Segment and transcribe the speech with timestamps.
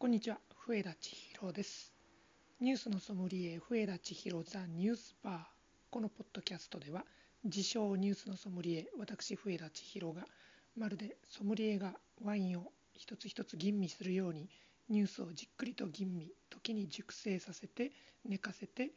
[0.00, 1.92] こんにちは、笛田千尋です。
[2.58, 5.44] ニュースのソムリエ、笛田千尋ザ・ニュースバー。
[5.90, 7.04] このポッドキャストでは、
[7.44, 10.26] 自称ニュースのソムリエ、私、笛田千尋が、
[10.74, 11.92] まるでソムリエが
[12.24, 14.48] ワインを一つ一つ吟味するように、
[14.88, 17.92] ニュースをじっくりと吟味、時に熟成させて、
[18.24, 18.92] 寝かせて、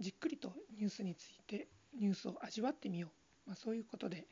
[0.00, 1.68] じっくりとニュースについて、
[2.00, 3.08] ニュースを味わってみよ
[3.44, 3.50] う。
[3.50, 4.26] まあ、そういうことで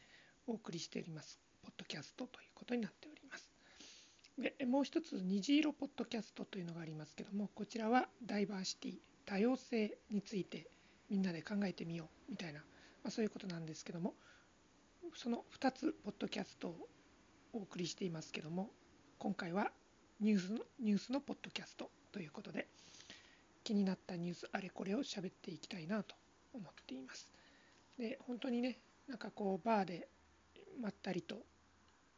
[0.46, 3.15] お送りしております、ポッドキャストということになっております。
[4.38, 8.94] でもう一つ虹色ポッドキャストというのがありますけどもこちらはダイバーシティ
[9.24, 10.68] 多様性について
[11.08, 14.14] みんなで考えてみようみたいな、まあ、そういうことなんですけども
[15.14, 16.76] その2つポッドキャストを
[17.54, 18.70] お送りしていますけども
[19.18, 19.70] 今回は
[20.20, 22.66] ニュースのニュースのポッドキャストということで
[23.64, 26.14] 気になったニュースあれこれを喋っていきたいなと
[26.52, 27.28] 思っています。
[27.98, 30.08] で本当にねなんかこうバーで
[30.80, 31.36] まったりと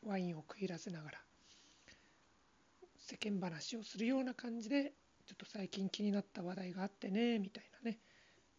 [0.05, 1.19] ワインを食い入らせながら
[3.11, 4.93] 世間話をするような感じで
[5.25, 7.99] ちょっと最近気になった話題があってねみたいなね、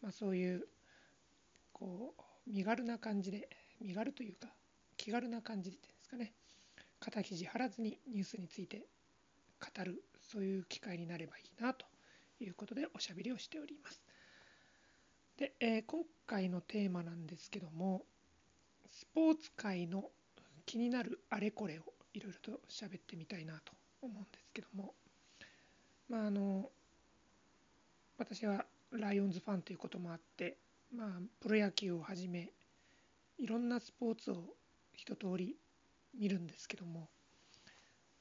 [0.02, 0.68] まあ、そういう
[1.72, 3.48] こう身軽な感じで
[3.80, 4.48] 身軽というか
[4.98, 6.34] 気軽な感じでっていうんですかね
[7.00, 8.88] 肩肘張らずにニュースについて
[9.60, 11.86] 語るそういう機会になればいいなと
[12.40, 14.02] いうことでおしゃべりをしております。
[15.38, 18.04] で、えー今回のテーマなんですけども
[18.88, 20.06] スポーツ界の
[20.66, 21.84] 気になるあれこれを
[22.14, 24.94] いろいろと喋ってみたいなと思うんですけども
[26.10, 26.70] まああの
[28.18, 30.58] 私はライオンズファンということもあって
[30.96, 31.08] まあ
[31.40, 32.52] プロ野球をはじめ
[33.38, 34.44] いろんなスポーツを
[34.94, 35.56] 一通り
[36.18, 37.08] 見るんですけども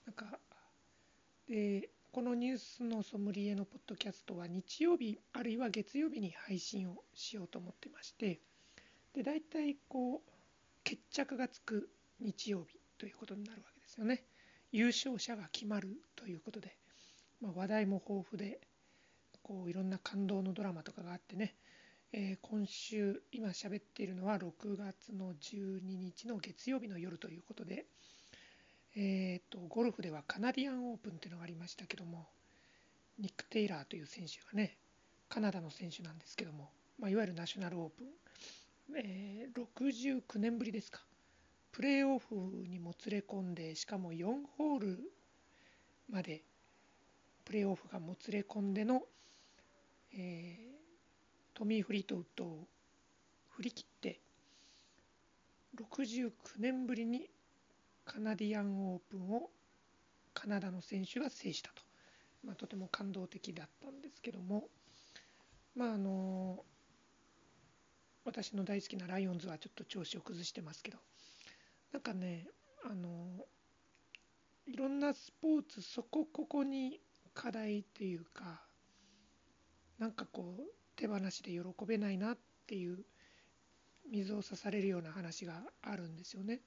[0.06, 0.38] なんか
[1.48, 8.40] でこのニュースのソムリエのポッドキャストは日曜日あるいは月曜日に配信をしようと思ってまして
[9.14, 10.30] で大体こう
[10.84, 11.88] 決着がつく
[12.20, 14.24] 日曜日ということになるわけですよね。
[14.72, 16.76] 優勝者が決まるということで、
[17.40, 18.60] まあ、話題も豊富で
[19.42, 21.54] こういろんな感動のドラマとかがあってね、
[22.12, 27.86] えー今週今喋っているのは6月の12日の月曜日の夜ということで、
[28.94, 32.28] えー、とゴルフではカナディアンオープンっていうのがありましたけども
[33.18, 34.76] ニック・テイラーという選手がね
[35.28, 38.06] カナダの選手なんですけども、まあ、いわゆるナショナルオープン、
[38.98, 41.00] えー69年ぶりですか。
[41.72, 42.34] プレーオフ
[42.68, 44.98] にもつれ込んでしかも4ホール
[46.10, 46.42] まで
[47.44, 49.02] プレーオフがもつれ込んでの、
[50.12, 50.68] えー
[51.58, 52.68] トミー・フリートウッドを
[53.56, 54.20] 振り切って
[55.76, 56.30] 69
[56.60, 57.28] 年ぶりに
[58.04, 59.50] カナディアンオープンを
[60.34, 61.82] カナダの選手が制したと、
[62.44, 64.68] まあ、とても感動的だったんですけども
[65.74, 66.62] まああの
[68.24, 70.98] 私の大好きなライオンズはちょっと調子を崩してますけど。
[71.92, 72.46] なんかね
[72.84, 73.46] あの
[74.66, 77.00] いろんなスポーツそこここに
[77.34, 78.62] 課題というか
[79.98, 80.62] なんかこう
[80.96, 83.04] 手放しで喜べないなっていう
[84.10, 86.60] 水を差されるような話があるんですよね。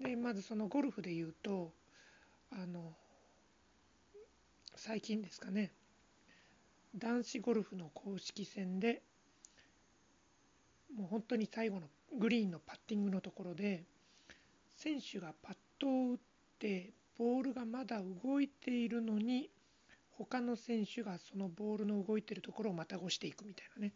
[0.00, 1.72] でまずそのゴルフで言うと
[2.50, 2.94] あの
[4.74, 5.72] 最近ですかね
[6.96, 9.02] 男子ゴルフの公式戦で
[10.96, 13.84] もう本当に最後のグリーンのパッティングのところで
[14.76, 16.18] 選手がパットを打っ
[16.58, 19.50] てボールがまだ動いているのに
[20.10, 23.92] 他の選手がそのボールの動いてるところをまた越していくみたいなね。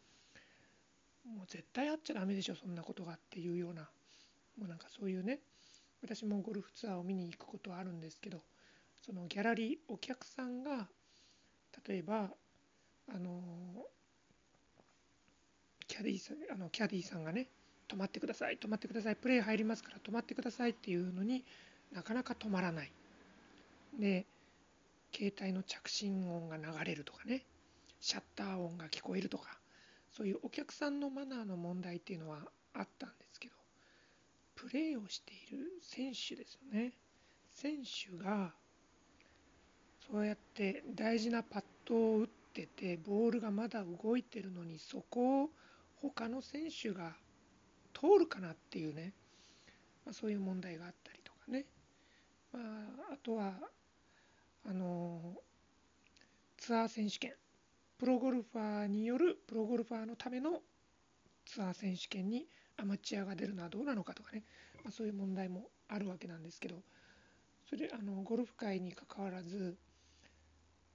[1.25, 3.83] もう絶対あっちゃダメでしょそんなことがっていうような。
[4.59, 5.41] もうなんかそういうね。
[6.03, 8.39] 私もゴルフツアーを見に行くことはあるんですけど
[9.05, 10.89] そのギャラリーお客さんが
[11.87, 12.31] 例えば
[13.13, 13.41] あの
[15.87, 17.49] キャディーさんあのキャディーさんがね
[17.89, 21.45] 止まってください止まってくださいプレー入りますから止まってくださいっていうのに
[21.93, 22.93] なかなか止まらない。
[23.99, 24.27] で
[25.15, 27.45] 携帯の着信音が流れるとかね
[28.01, 29.59] シャッター音が聞こえるとか
[30.13, 32.41] そういうお客さんのマナーの問題っていうのは
[32.75, 33.55] あったんですけど
[34.55, 36.93] プレーをしている選手ですよね。
[37.51, 38.53] 選手が
[40.11, 45.51] そうやって大事なパットを打っててボールがまだ動いてるのにそこを
[45.97, 47.17] 他の選手が
[47.99, 49.13] 通るかなっていうね、
[50.05, 51.67] まあ、そういう問題があったりとかね、
[52.53, 52.61] ま
[53.11, 53.55] あ、あとは
[54.69, 55.35] あの
[56.57, 57.33] ツアー選手権。
[57.99, 60.61] プロゴルファーによるプロゴルファーのための
[61.47, 62.47] ツアー選手権に
[62.77, 64.45] アマチュアが出るのはどうなのかとかね、
[64.85, 66.77] まあ、そういう問題もあるわけなんですけど。
[67.69, 69.77] それあのゴルフ界にかかわらず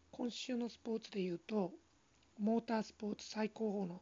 [0.10, 1.72] 今週のスポーツでいうと
[2.40, 4.02] モータースポーツ最高峰の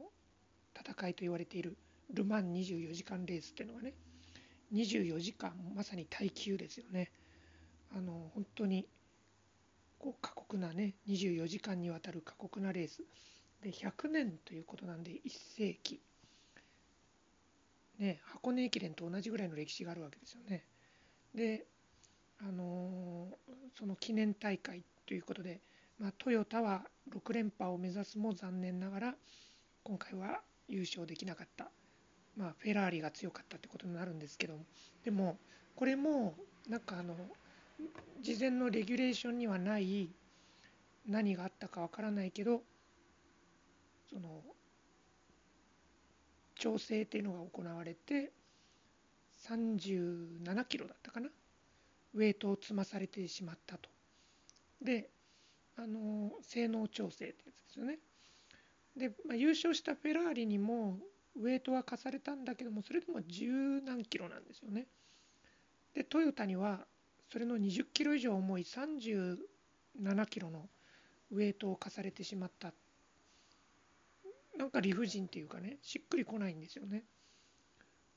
[0.79, 1.75] 戦いと言われている
[2.13, 3.93] ル・マン24時間レースっていうのがね
[4.73, 7.11] 24時間まさに耐久ですよね。
[7.95, 8.87] あの本当に
[9.99, 13.03] こう過酷なね24時間にわたる過酷なレース。
[13.61, 15.19] で100年ということなんで1
[15.57, 16.01] 世紀。
[17.99, 20.65] ね箱根駅伝と同じぐらいの歴史があるわけですよね。
[21.35, 21.65] で
[22.39, 25.61] あのー、その記念大会ということで、
[25.99, 26.83] まあ、トヨタは
[27.13, 29.15] 6連覇を目指すも残念ながら
[29.83, 31.69] 今回は優勝できなかった、
[32.41, 34.55] まあ、フェラーリが強かったってことになるんですけど
[35.03, 35.37] でも
[35.75, 36.33] これも
[36.67, 37.15] なんかあの
[38.19, 40.09] 事前のレギュレーションにはない
[41.07, 42.63] 何があったかわからないけど
[44.09, 44.41] その
[46.55, 48.31] 調整っていうのが行われて
[49.47, 51.29] 37キロだったかな？
[52.15, 53.89] ウェイトを積まされてしまったと。
[54.81, 55.09] で
[55.77, 57.99] あの性能調整ってやつですよね。
[58.97, 60.97] で、まあ、優勝したフェラーリにも
[61.35, 64.87] ウェイトは課されたんだけどもそれでも十何キロなんですよね。
[65.93, 66.85] でトヨタには
[67.31, 69.37] それの20キロ以上重い37
[70.29, 70.69] キロの
[71.31, 72.73] ウェイトを課されてしまった
[74.57, 77.03] なんか理不尽っていうかねしっくりこないんですよね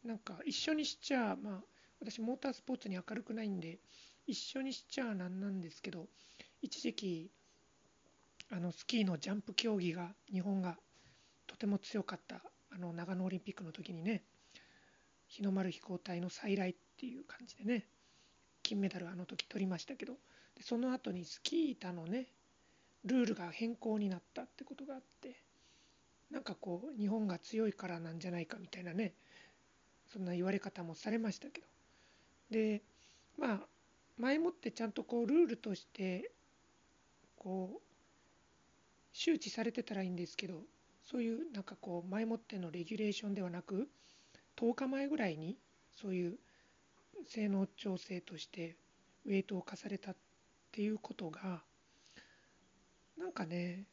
[0.04, 1.60] なんか一緒にしちゃまあ
[2.00, 3.78] 私モータースポーツに明るくないんで
[4.26, 6.08] 一緒にしちゃなんなんですけど
[6.60, 7.30] 一時期
[8.50, 10.76] あのスキーのジャンプ競技が日本が
[11.46, 12.42] とても強かった
[12.74, 14.22] あの長野オリンピックの時にね
[15.28, 17.86] 日の丸飛行隊の再来っていう感じでね
[18.62, 20.14] 金メダルあの時取りましたけど
[20.56, 22.26] でその後にスキー板のね
[23.04, 25.36] ルールが変更になったってことがあって
[26.30, 29.12] なんかこう日本が強いからなんじゃないかみたいなね
[30.12, 31.66] そんな言われ方もされましたけど。
[32.50, 32.82] で
[33.38, 33.60] まあ
[34.18, 36.30] 前もってちゃんとこうルールとして
[37.36, 37.82] こう
[39.12, 40.62] 周知されてたらいいんですけど
[41.04, 43.88] そういうなんかこう前もってのレギュレーションではなく
[44.56, 45.56] 10日前ぐらいに
[46.00, 46.38] そういう
[47.26, 48.76] 性能調整として
[49.26, 50.16] ウェイトを課されたっ
[50.72, 51.62] ていうことが
[53.18, 53.84] なんかね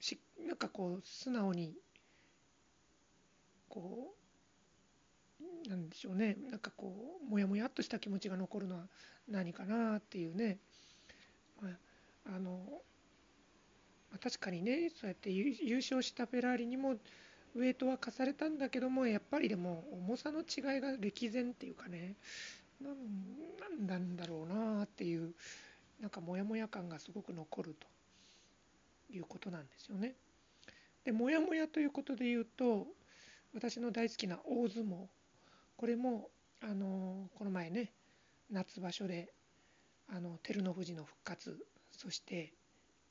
[0.00, 1.74] しなんかこう素直に
[3.68, 8.86] こうなんでしょうねなんかこうもやもやっとした気持ちが残るのは
[9.28, 10.58] 何かなっていうね、
[11.60, 12.82] まあ、あの、
[14.10, 16.96] まあ、確かにねそうやって優勝したフェラーリにも
[17.54, 22.14] ウエイトは課されたんだけどもやっぱりでも重さの違いが歴然っていうかね
[22.80, 25.34] なんなんだろうなっていう
[26.00, 27.86] なんかモヤモヤ感がすごく残ると
[29.12, 30.14] いうことなんですよね。
[31.04, 32.86] でモヤモヤということで言うと
[33.54, 35.06] 私の大好きな大相撲
[35.76, 36.28] これも
[36.62, 37.92] あのこの前ね
[38.50, 39.32] 夏場所で
[40.08, 42.52] あの照ノ富士の復活そして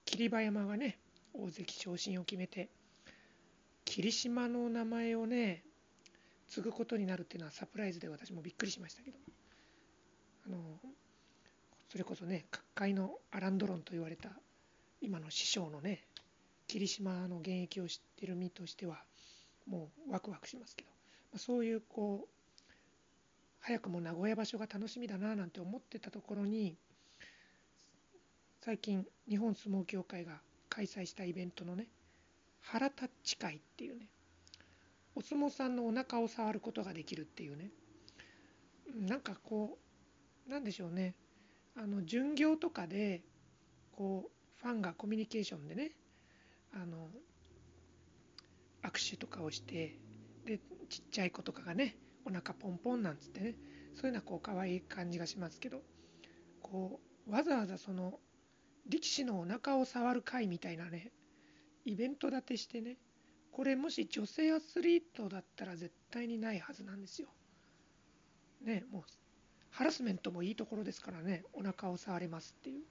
[0.10, 0.98] 霧馬山がね
[1.34, 2.70] 大関昇進を決めて
[3.86, 5.64] 霧島の名前をね
[6.48, 9.18] 継ぐことになるっていうのはサプライズで私もびっくりしましたけど。
[10.48, 10.58] あの
[11.90, 14.30] それこそね各界のアランドロンと言われた
[15.02, 16.04] 今の師匠のね
[16.68, 19.04] 霧島の現役を知ってる身としては
[19.68, 20.90] もうワクワクしますけど、
[21.32, 22.28] まあ、そういうこう
[23.60, 26.78] 早くも名古屋場所が楽しみだななんて思ってたところに
[28.70, 31.88] 最近日本相撲協会が開催したイベントのね
[32.62, 34.10] 腹タッチ会っていうね
[35.16, 37.72] お相撲さんのお腹を触ることができるっていうね
[38.96, 39.80] なんかこ
[40.48, 41.16] うなんでしょうね
[41.76, 43.24] あの巡業とかで
[43.92, 45.94] こうファンがコミュニケーションでね
[46.72, 47.10] あの
[48.84, 49.98] 握手とかをして
[50.46, 53.56] でちっちゃい子とかがねお腹ポンポンなんつってね
[53.96, 55.82] そういうのはこう可愛い感じがしますけど
[56.62, 58.20] こうわざわざその
[58.90, 61.12] 力士のお腹を触る会みたいなね
[61.86, 62.98] イベント立てしてね
[63.52, 67.30] これもし女性アスリートだったら絶対にないはずなんですよ。
[68.64, 69.04] ねもう
[69.72, 72.84] ハラスメントもいいところですからねお腹を触れますっていう。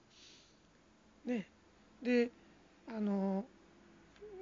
[1.25, 1.49] ね
[2.01, 2.31] で
[2.87, 3.45] あの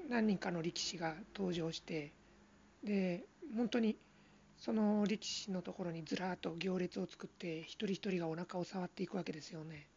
[0.09, 2.13] 何人かの力士が登場して
[2.83, 3.97] で本当に
[4.57, 9.87] その力士のところにずらーっと行列を作って一人一人がお腹を触っていくわけですよね。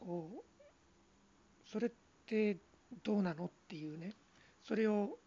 [0.00, 1.90] こうそれっ
[2.26, 2.58] て
[3.04, 4.16] どうなのっていうね。
[4.62, 5.18] それを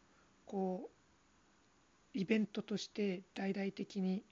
[0.46, 0.90] こ
[2.14, 4.24] うイベントとして大々的に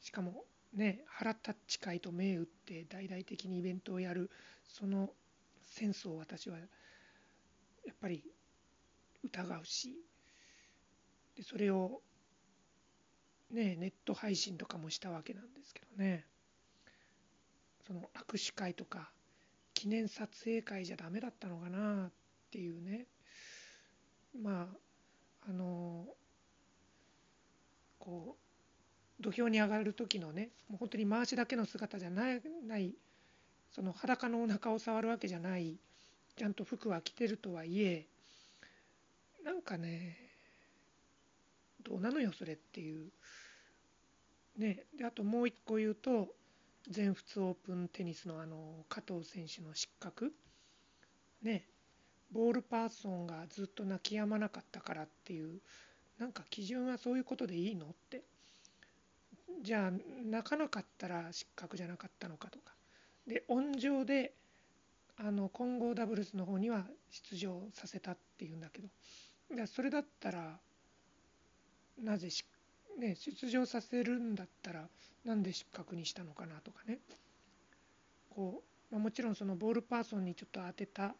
[0.00, 4.30] しかもね腹タッチ会と銘打って大々的にイベントをやる
[4.68, 5.10] その
[5.62, 6.64] センスを私はや
[7.92, 8.22] っぱり
[9.24, 9.96] 疑うし
[11.36, 12.02] でそれを
[13.50, 16.26] ねネット配信とかもしたわけなんですけどね。
[17.86, 19.10] その握手会とか
[19.80, 22.10] 記念撮影会じゃダメだったのかなっ
[22.50, 23.06] ていうね。
[24.38, 26.04] まああの
[27.98, 28.36] こ
[29.18, 32.94] う土俵に上がる時のねもう本当に回しだけの姿じゃないない
[33.70, 35.78] その裸のお腹を触るわけじゃない
[36.36, 38.06] ちゃんと服は着てるとはいえ
[39.42, 40.18] なんかね
[41.82, 43.10] どうなのよそれっていう。
[44.58, 46.34] ねであともう一個言うと
[46.88, 50.32] 全仏オープンテニスのあの加藤選手の失格。
[51.42, 51.66] ね。
[52.32, 55.60] ボールパーソンがずっと泣き止まなかったからっていう
[56.18, 58.22] なんか基準はそういうことでいいのって。
[59.62, 59.90] じゃあ
[60.24, 62.74] 泣かなかったら失格じゃなかったのかとか。
[63.26, 64.32] で温情で
[65.16, 68.88] あの混合ダブルスの方には出場させたっていうんだけど。
[69.66, 70.60] それだったら
[71.98, 72.44] なぜし、
[72.98, 74.88] ね、出場させるんだったら
[75.24, 76.98] なんで失格にしたのかなとかね。
[78.30, 81.14] こう、まあ、もちろんそのボールパーソンにちょっと当てた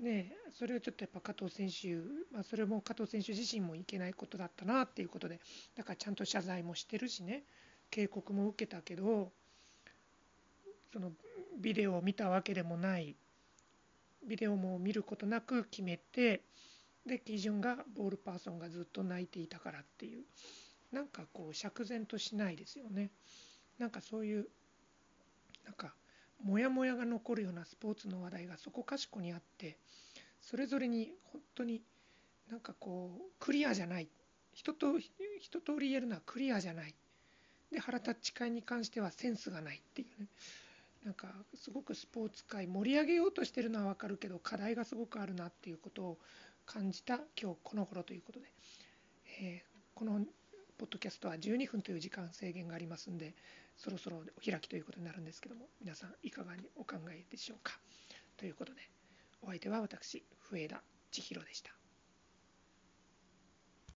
[0.00, 1.94] ねそれはちょっとやっぱ加藤選手、
[2.32, 5.40] まあ、それも加藤選手自身もいけないことだったなっていうことで
[5.76, 7.44] だからちゃんと謝罪もしてるしね。
[7.90, 9.30] 警告も受けたけど
[10.92, 11.12] その
[11.58, 13.14] ビデオを見たわけでもない。
[14.26, 16.40] ビデオも見ることなく決めて
[17.06, 20.24] で基準がボールパーソンがずっと泣いていたからっていう。
[20.94, 23.10] なんかこう釈然としないですよね。
[23.78, 24.48] なんかそういう
[25.64, 25.92] なんか
[26.42, 29.76] モヤモヤが残るようなスポーツの話題がそこかしこにあって
[30.40, 31.82] それぞれに本当に
[32.48, 34.08] なんかこうクリアじゃない。
[34.52, 35.00] 人と
[35.40, 36.94] 一通り言えるのはクリアじゃない。
[37.72, 40.28] で腹立ち会に関してはセンスがないっていうね。
[41.04, 46.18] なんかすごくスポーツ界盛り上げようとしてるのは分かるけど課題がすごくあるなっていうことを
[46.66, 48.46] 感じた今日この頃ということで、
[49.40, 50.20] えー、この
[50.78, 53.34] ポッドキャストは12分という時間制限がありますんで
[53.76, 57.78] そろそろお開きということになるんですけども皆さんいかがにお考えでしょうか？
[58.36, 58.80] ということで
[59.42, 61.83] お相手は私笛田千尋でした。